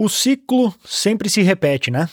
[0.00, 2.08] O ciclo sempre se repete, né?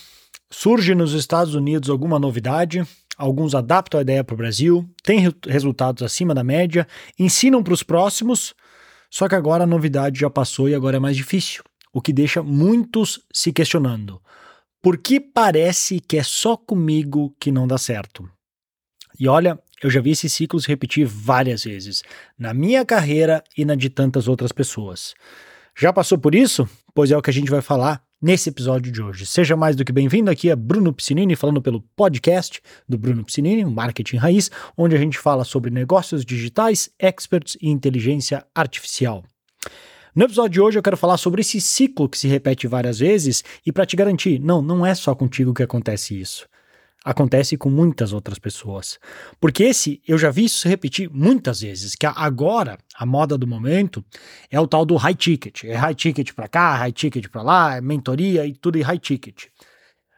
[0.50, 2.84] Surge nos Estados Unidos alguma novidade,
[3.16, 6.84] alguns adaptam a ideia para o Brasil, têm re resultados acima da média,
[7.16, 8.54] ensinam para os próximos,
[9.08, 11.62] só que agora a novidade já passou e agora é mais difícil,
[11.92, 14.20] o que deixa muitos se questionando.
[14.82, 18.28] Por que parece que é só comigo que não dá certo?
[19.16, 22.02] E olha, eu já vi esse ciclo se repetir várias vezes,
[22.36, 25.14] na minha carreira e na de tantas outras pessoas.
[25.78, 26.66] Já passou por isso?
[26.94, 29.26] Pois é o que a gente vai falar nesse episódio de hoje.
[29.26, 33.62] Seja mais do que bem-vindo, aqui é Bruno Piscinini falando pelo podcast do Bruno Piscinini,
[33.62, 39.22] Marketing Raiz, onde a gente fala sobre negócios digitais, experts e inteligência artificial.
[40.14, 43.44] No episódio de hoje eu quero falar sobre esse ciclo que se repete várias vezes
[43.66, 46.48] e para te garantir, não, não é só contigo que acontece isso
[47.06, 48.98] acontece com muitas outras pessoas.
[49.40, 54.04] Porque esse, eu já vi isso repetir muitas vezes, que agora a moda do momento
[54.50, 55.62] é o tal do high ticket.
[55.62, 58.98] É high ticket para cá, high ticket para lá, é mentoria e tudo em high
[58.98, 59.44] ticket.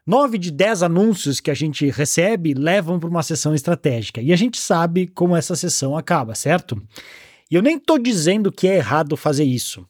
[0.06, 4.22] Nove de dez anúncios que a gente recebe levam para uma sessão estratégica.
[4.22, 6.82] E a gente sabe como essa sessão acaba, certo?
[7.50, 9.86] E eu nem estou dizendo que é errado fazer isso.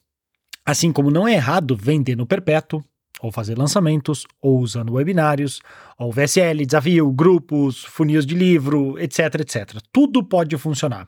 [0.65, 2.83] Assim como não é errado vender no perpétuo,
[3.21, 5.61] ou fazer lançamentos, ou usando webinários,
[5.97, 9.77] ou VSL, desafio, grupos, funis de livro, etc, etc.
[9.91, 11.07] Tudo pode funcionar.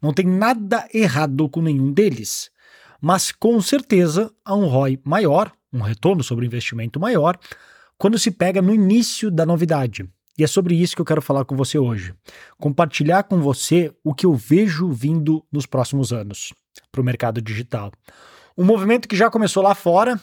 [0.00, 2.50] Não tem nada errado com nenhum deles.
[3.00, 7.38] Mas com certeza há um ROI maior, um retorno sobre investimento maior,
[7.96, 10.08] quando se pega no início da novidade.
[10.38, 12.14] E é sobre isso que eu quero falar com você hoje.
[12.58, 16.52] Compartilhar com você o que eu vejo vindo nos próximos anos
[16.90, 17.92] para o mercado digital.
[18.56, 20.20] Um movimento que já começou lá fora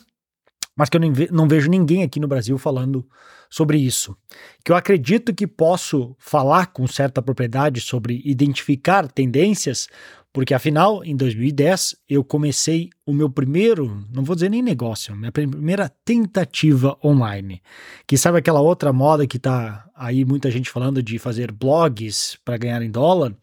[0.78, 3.03] mas que eu não vejo ninguém aqui no Brasil falando
[3.50, 4.16] sobre isso.
[4.64, 9.88] Que eu acredito que posso falar com certa propriedade sobre identificar tendências,
[10.31, 15.31] porque afinal, em 2010, eu comecei o meu primeiro, não vou dizer nem negócio, minha
[15.31, 17.59] primeira tentativa online.
[18.06, 22.57] Que sabe aquela outra moda que tá aí muita gente falando de fazer blogs para
[22.57, 23.35] ganhar em dólar?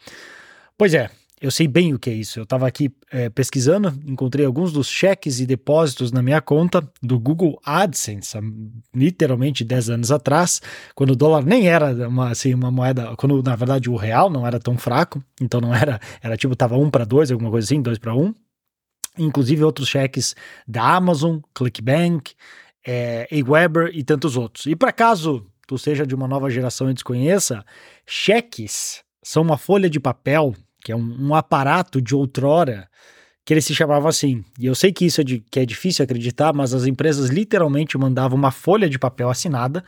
[0.78, 1.10] Pois é,
[1.44, 2.38] eu sei bem o que é isso.
[2.38, 7.20] Eu estava aqui é, pesquisando, encontrei alguns dos cheques e depósitos na minha conta do
[7.20, 8.38] Google AdSense,
[8.94, 10.62] literalmente 10 anos atrás,
[10.94, 14.46] quando o dólar nem era uma, assim, uma moeda, quando na verdade o real não
[14.46, 17.82] era tão fraco, então não era, era tipo, tava 1 para 2, alguma coisa assim,
[17.82, 18.34] 2 para 1.
[19.18, 20.34] Inclusive outros cheques
[20.66, 22.32] da Amazon, ClickBank,
[22.86, 24.64] é, Aweber e tantos outros.
[24.64, 27.62] E para caso tu seja de uma nova geração e desconheça,
[28.06, 32.88] cheques são uma folha de papel que é um, um aparato de outrora
[33.44, 34.44] que ele se chamava assim.
[34.58, 37.96] E eu sei que isso é, de, que é difícil acreditar, mas as empresas literalmente
[37.96, 39.82] mandavam uma folha de papel assinada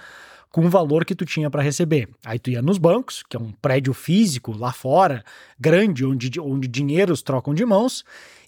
[0.50, 2.08] com o valor que tu tinha para receber.
[2.24, 5.22] Aí tu ia nos bancos, que é um prédio físico lá fora,
[5.60, 8.02] grande, onde, onde dinheiros trocam de mãos,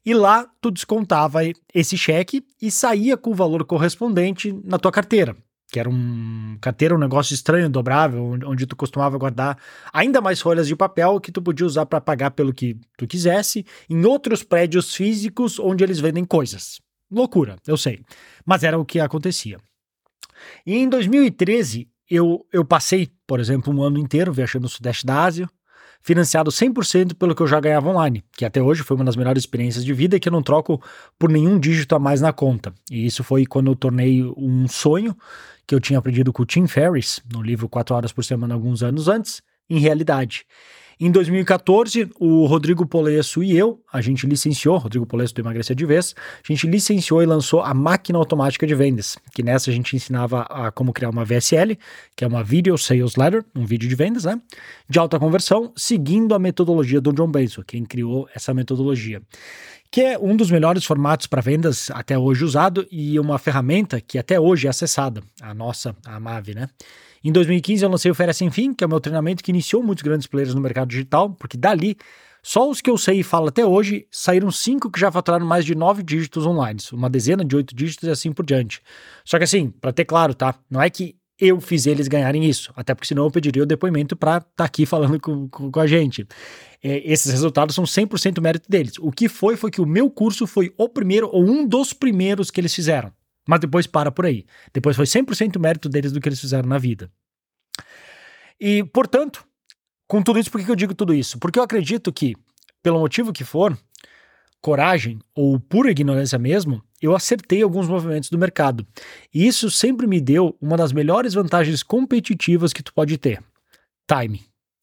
[0.04, 1.40] e lá tu descontava
[1.74, 5.36] esse cheque e saía com o valor correspondente na tua carteira
[5.70, 9.58] que era um carteira, um negócio estranho, dobrável, onde tu costumava guardar
[9.92, 13.66] ainda mais folhas de papel que tu podia usar para pagar pelo que tu quisesse,
[13.88, 16.80] em outros prédios físicos onde eles vendem coisas.
[17.10, 18.00] Loucura, eu sei,
[18.44, 19.58] mas era o que acontecia.
[20.66, 25.22] E em 2013, eu, eu passei, por exemplo, um ano inteiro viajando no Sudeste da
[25.24, 25.48] Ásia,
[26.00, 29.42] financiado 100% pelo que eu já ganhava online, que até hoje foi uma das melhores
[29.42, 30.82] experiências de vida que eu não troco
[31.18, 32.72] por nenhum dígito a mais na conta.
[32.90, 35.16] E isso foi quando eu tornei um sonho
[35.68, 38.82] que eu tinha aprendido com o Tim Ferriss, no livro 4 Horas por Semana, alguns
[38.82, 40.46] anos antes, em realidade.
[40.98, 45.84] Em 2014, o Rodrigo Polesso e eu, a gente licenciou, Rodrigo Polesso do Emagrecer de
[45.84, 49.94] Vez, a gente licenciou e lançou a máquina automática de vendas, que nessa a gente
[49.94, 51.78] ensinava a como criar uma VSL,
[52.16, 54.40] que é uma Video Sales Letter, um vídeo de vendas, né?
[54.88, 59.22] De alta conversão, seguindo a metodologia do John Benson, quem criou essa metodologia
[59.90, 64.18] que é um dos melhores formatos para vendas até hoje usado e uma ferramenta que
[64.18, 66.68] até hoje é acessada, a nossa, a Mave, né?
[67.24, 69.82] Em 2015 eu lancei o Férias Sem Fim, que é o meu treinamento que iniciou
[69.82, 71.96] muitos grandes players no mercado digital, porque dali,
[72.42, 75.64] só os que eu sei e falo até hoje, saíram cinco que já faturaram mais
[75.64, 78.80] de nove dígitos online, uma dezena de oito dígitos e assim por diante.
[79.24, 80.54] Só que assim, para ter claro, tá?
[80.70, 84.16] Não é que eu fiz eles ganharem isso, até porque senão eu pediria o depoimento
[84.16, 86.26] para estar tá aqui falando com, com, com a gente.
[86.82, 88.94] É, esses resultados são 100% mérito deles.
[88.98, 92.50] O que foi foi que o meu curso foi o primeiro ou um dos primeiros
[92.50, 93.12] que eles fizeram.
[93.46, 94.44] Mas depois para por aí.
[94.74, 97.10] Depois foi 100% mérito deles do que eles fizeram na vida.
[98.60, 99.46] E, portanto,
[100.06, 101.38] com tudo isso, por que eu digo tudo isso?
[101.38, 102.34] Porque eu acredito que,
[102.82, 103.78] pelo motivo que for,
[104.60, 108.86] coragem ou pura ignorância mesmo, eu acertei alguns movimentos do mercado.
[109.32, 113.42] E isso sempre me deu uma das melhores vantagens competitivas que tu pode ter:
[114.06, 114.42] timing.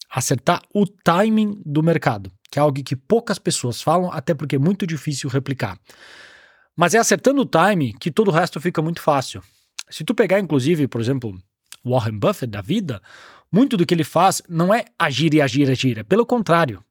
[0.09, 4.59] Acertar o timing do mercado, que é algo que poucas pessoas falam, até porque é
[4.59, 5.77] muito difícil replicar.
[6.75, 9.41] Mas é acertando o time que todo o resto fica muito fácil.
[9.89, 11.38] Se tu pegar, inclusive, por exemplo,
[11.83, 13.01] Warren Buffett da vida,
[13.51, 16.83] muito do que ele faz não é agir e agir e agir, é pelo contrário.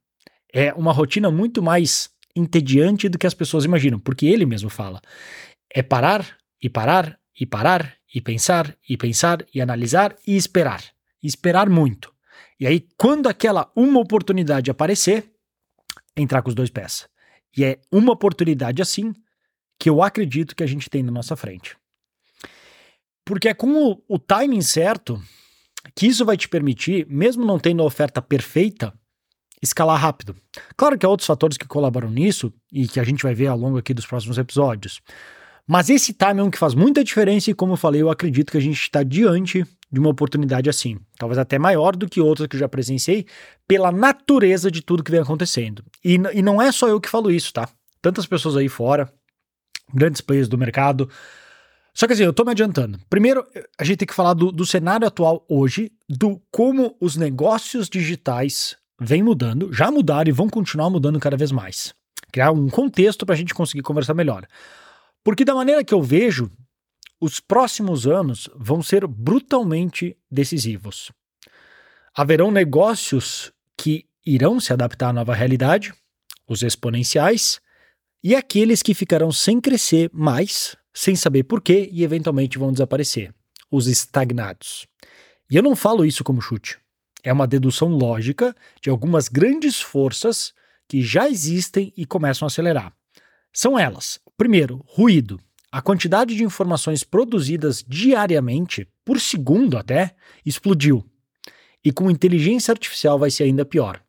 [0.53, 5.01] É uma rotina muito mais entediante do que as pessoas imaginam, porque ele mesmo fala.
[5.73, 10.83] É parar e parar e parar e pensar e pensar e analisar e esperar.
[11.21, 12.13] E esperar muito.
[12.59, 15.31] E aí, quando aquela uma oportunidade aparecer,
[16.15, 17.07] entrar com os dois pés.
[17.55, 19.13] E é uma oportunidade assim
[19.79, 21.75] que eu acredito que a gente tem na nossa frente.
[23.25, 25.21] Porque é com o, o timing certo
[25.95, 28.93] que isso vai te permitir, mesmo não tendo a oferta perfeita,
[29.65, 30.35] escalar rápido.
[30.77, 33.57] Claro que há outros fatores que colaboram nisso e que a gente vai ver ao
[33.57, 35.01] longo aqui dos próximos episódios.
[35.67, 38.51] Mas esse timing é um que faz muita diferença e, como eu falei, eu acredito
[38.51, 40.99] que a gente está diante de uma oportunidade assim.
[41.17, 43.25] Talvez até maior do que outras que eu já presenciei,
[43.67, 45.83] pela natureza de tudo que vem acontecendo.
[46.03, 47.67] E, e não é só eu que falo isso, tá?
[48.01, 49.11] Tantas pessoas aí fora,
[49.93, 51.09] grandes players do mercado.
[51.93, 52.99] Só que assim, eu tô me adiantando.
[53.09, 53.43] Primeiro,
[53.79, 58.77] a gente tem que falar do, do cenário atual hoje, do como os negócios digitais
[58.99, 61.93] vêm mudando, já mudaram e vão continuar mudando cada vez mais.
[62.31, 64.45] Criar um contexto para a gente conseguir conversar melhor.
[65.23, 66.49] Porque da maneira que eu vejo,
[67.19, 71.11] os próximos anos vão ser brutalmente decisivos.
[72.13, 75.93] Haverão negócios que irão se adaptar à nova realidade,
[76.47, 77.59] os exponenciais,
[78.23, 83.33] e aqueles que ficarão sem crescer mais, sem saber porquê e eventualmente vão desaparecer,
[83.69, 84.87] os estagnados.
[85.49, 86.79] E eu não falo isso como chute.
[87.25, 90.53] É uma dedução lógica de algumas grandes forças
[90.87, 92.93] que já existem e começam a acelerar.
[93.51, 95.39] São elas: primeiro, ruído.
[95.71, 101.03] A quantidade de informações produzidas diariamente, por segundo até, explodiu.
[101.83, 103.99] E com inteligência artificial vai ser ainda pior.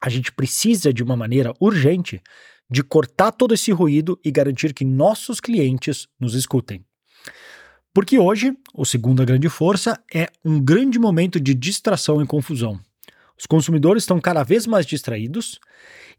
[0.00, 2.22] A gente precisa, de uma maneira urgente,
[2.70, 6.82] de cortar todo esse ruído e garantir que nossos clientes nos escutem.
[7.94, 12.80] Porque hoje, o segunda grande força é um grande momento de distração e confusão.
[13.38, 15.60] Os consumidores estão cada vez mais distraídos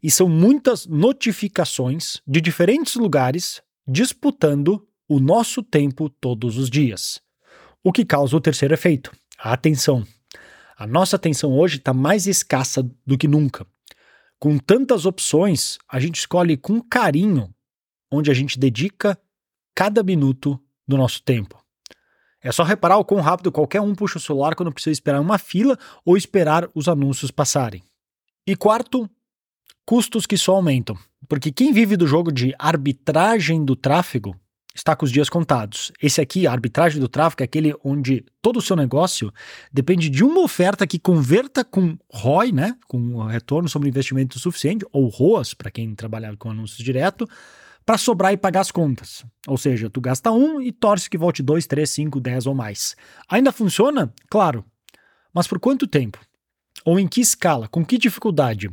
[0.02, 7.20] e são muitas notificações de diferentes lugares disputando o nosso tempo todos os dias.
[7.84, 10.02] O que causa o terceiro efeito, a atenção.
[10.78, 13.66] A nossa atenção hoje está mais escassa do que nunca.
[14.38, 17.54] Com tantas opções, a gente escolhe com carinho
[18.10, 19.18] onde a gente dedica
[19.74, 20.58] cada minuto
[20.88, 21.65] do nosso tempo.
[22.46, 25.36] É só reparar o quão rápido qualquer um puxa o celular quando precisa esperar uma
[25.36, 27.82] fila ou esperar os anúncios passarem.
[28.46, 29.10] E quarto,
[29.84, 30.96] custos que só aumentam.
[31.28, 34.36] Porque quem vive do jogo de arbitragem do tráfego
[34.72, 35.90] está com os dias contados.
[36.00, 39.32] Esse aqui, a arbitragem do tráfego, é aquele onde todo o seu negócio
[39.72, 45.08] depende de uma oferta que converta com ROI, né, com retorno sobre investimento suficiente, ou
[45.08, 47.26] ROAS, para quem trabalha com anúncios direto,
[47.86, 49.24] para sobrar e pagar as contas.
[49.46, 52.96] Ou seja, tu gasta um e torce que volte dois, três, cinco, dez ou mais.
[53.28, 54.12] Ainda funciona?
[54.28, 54.64] Claro.
[55.32, 56.18] Mas por quanto tempo?
[56.84, 57.68] Ou em que escala?
[57.68, 58.68] Com que dificuldade?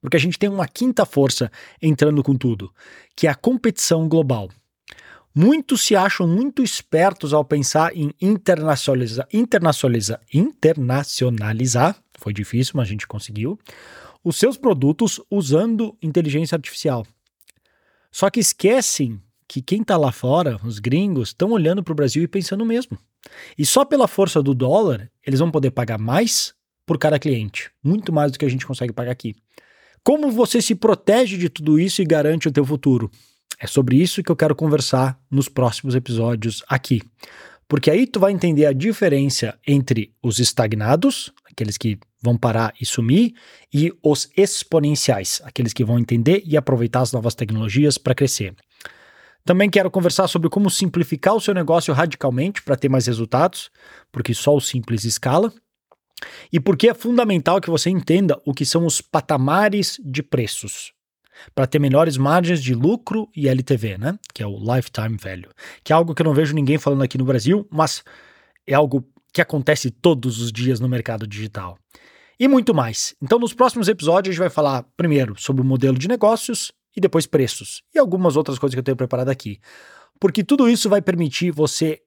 [0.00, 1.50] Porque a gente tem uma quinta força
[1.82, 2.72] entrando com tudo,
[3.16, 4.48] que é a competição global.
[5.34, 12.90] Muitos se acham muito espertos ao pensar em internacionalizar, internacionalizar, internacionalizar, foi difícil, mas a
[12.90, 13.58] gente conseguiu,
[14.24, 17.06] os seus produtos usando inteligência artificial.
[18.16, 22.22] Só que esquecem que quem está lá fora, os gringos, estão olhando para o Brasil
[22.22, 22.98] e pensando o mesmo.
[23.58, 26.54] E só pela força do dólar, eles vão poder pagar mais
[26.86, 29.36] por cada cliente, muito mais do que a gente consegue pagar aqui.
[30.02, 33.10] Como você se protege de tudo isso e garante o teu futuro?
[33.60, 37.02] É sobre isso que eu quero conversar nos próximos episódios aqui.
[37.68, 42.84] Porque aí tu vai entender a diferença entre os estagnados, aqueles que vão parar e
[42.84, 43.34] sumir,
[43.72, 48.54] e os exponenciais, aqueles que vão entender e aproveitar as novas tecnologias para crescer.
[49.42, 53.70] Também quero conversar sobre como simplificar o seu negócio radicalmente para ter mais resultados,
[54.12, 55.52] porque só o simples escala.
[56.52, 60.92] E porque é fundamental que você entenda o que são os patamares de preços
[61.54, 64.18] para ter melhores margens de lucro e LTV, né?
[64.34, 65.52] Que é o lifetime value,
[65.84, 68.02] que é algo que eu não vejo ninguém falando aqui no Brasil, mas
[68.66, 71.78] é algo que acontece todos os dias no mercado digital.
[72.40, 73.14] E muito mais.
[73.22, 77.02] Então, nos próximos episódios, a gente vai falar primeiro sobre o modelo de negócios e
[77.02, 79.60] depois preços e algumas outras coisas que eu tenho preparado aqui.
[80.18, 82.00] Porque tudo isso vai permitir você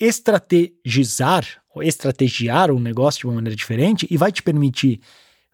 [0.00, 5.00] estrategizar ou estrategiar um negócio de uma maneira diferente e vai te permitir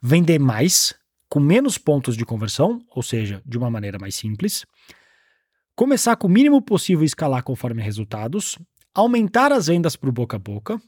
[0.02, 0.94] vender mais
[1.28, 4.64] com menos pontos de conversão, ou seja, de uma maneira mais simples,
[5.76, 8.58] começar com o mínimo possível e escalar conforme resultados,
[8.94, 10.80] aumentar as vendas por boca a boca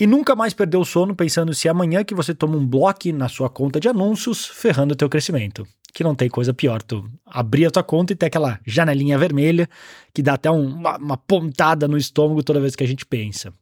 [0.00, 3.28] e nunca mais perder o sono pensando se amanhã que você toma um bloco na
[3.28, 5.66] sua conta de anúncios ferrando o teu crescimento.
[5.92, 6.82] que não tem coisa pior.
[6.82, 9.68] Tu abrir a tua conta e ter aquela janelinha vermelha
[10.14, 13.52] que dá até um, uma, uma pontada no estômago toda vez que a gente pensa.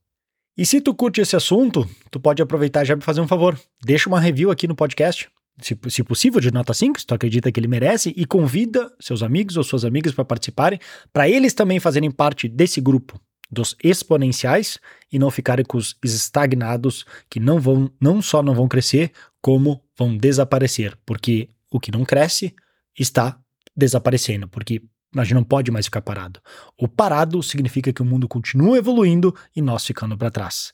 [0.58, 3.58] E se tu curte esse assunto, tu pode aproveitar já me fazer um favor.
[3.82, 5.28] Deixa uma review aqui no podcast,
[5.62, 9.22] se, se possível, de nota 5, se tu acredita que ele merece, e convida seus
[9.22, 10.78] amigos ou suas amigas para participarem,
[11.12, 14.78] para eles também fazerem parte desse grupo dos exponenciais
[15.12, 19.82] e não ficarem com os estagnados que não vão não só não vão crescer, como
[19.96, 22.54] vão desaparecer, porque o que não cresce
[22.98, 23.38] está
[23.76, 24.82] desaparecendo, porque
[25.14, 26.40] a gente não pode mais ficar parado.
[26.78, 30.72] O parado significa que o mundo continua evoluindo e nós ficando para trás.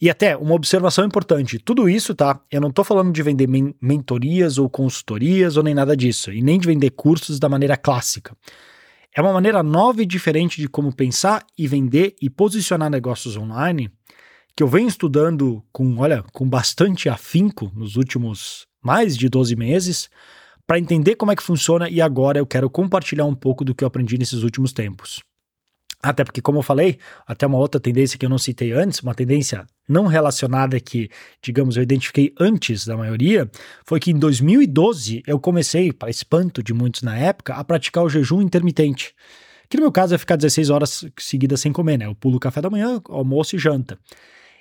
[0.00, 2.40] E até uma observação importante: tudo isso, tá?
[2.50, 6.42] Eu não estou falando de vender men mentorias ou consultorias ou nem nada disso, e
[6.42, 8.36] nem de vender cursos da maneira clássica.
[9.14, 13.90] É uma maneira nova e diferente de como pensar e vender e posicionar negócios online
[14.56, 20.08] que eu venho estudando com, olha, com bastante afinco nos últimos mais de 12 meses
[20.66, 23.84] para entender como é que funciona e agora eu quero compartilhar um pouco do que
[23.84, 25.20] eu aprendi nesses últimos tempos.
[26.02, 29.14] Até porque, como eu falei, até uma outra tendência que eu não citei antes, uma
[29.14, 31.08] tendência não relacionada que,
[31.40, 33.48] digamos, eu identifiquei antes da maioria,
[33.86, 38.08] foi que em 2012 eu comecei, para espanto de muitos na época, a praticar o
[38.08, 39.14] jejum intermitente.
[39.68, 42.06] Que no meu caso é ficar 16 horas seguidas sem comer, né?
[42.06, 43.96] Eu pulo o café da manhã, almoço e janta.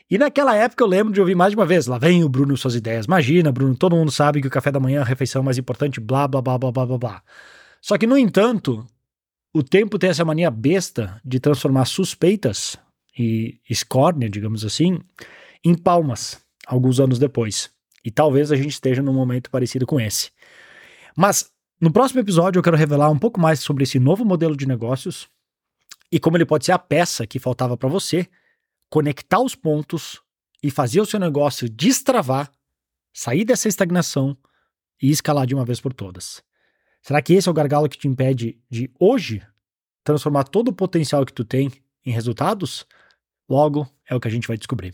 [0.09, 2.55] E naquela época eu lembro de ouvir mais de uma vez, lá vem o Bruno
[2.55, 3.05] suas ideias.
[3.05, 5.99] Imagina, Bruno, todo mundo sabe que o café da manhã é a refeição mais importante,
[5.99, 7.23] blá, blá, blá, blá, blá, blá.
[7.81, 8.85] Só que, no entanto,
[9.53, 12.77] o tempo tem essa mania besta de transformar suspeitas
[13.17, 14.99] e escórnia, digamos assim,
[15.63, 17.69] em palmas, alguns anos depois.
[18.03, 20.31] E talvez a gente esteja num momento parecido com esse.
[21.15, 24.67] Mas no próximo episódio eu quero revelar um pouco mais sobre esse novo modelo de
[24.67, 25.27] negócios
[26.11, 28.27] e como ele pode ser a peça que faltava para você
[28.89, 30.21] conectar os pontos
[30.63, 32.51] e fazer o seu negócio destravar,
[33.13, 34.37] sair dessa estagnação
[35.01, 36.43] e escalar de uma vez por todas.
[37.01, 39.41] Será que esse é o gargalo que te impede de hoje
[40.03, 41.71] transformar todo o potencial que tu tem
[42.05, 42.85] em resultados?
[43.49, 44.93] Logo, é o que a gente vai descobrir.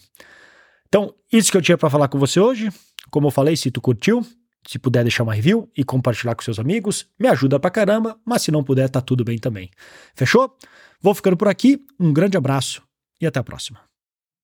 [0.87, 2.69] Então, isso que eu tinha para falar com você hoje.
[3.11, 4.25] Como eu falei, se tu curtiu,
[4.67, 8.41] se puder deixar uma review e compartilhar com seus amigos, me ajuda pra caramba, mas
[8.41, 9.69] se não puder, tá tudo bem também.
[10.15, 10.55] Fechou?
[11.01, 12.81] Vou ficando por aqui, um grande abraço
[13.21, 13.79] e até a próxima.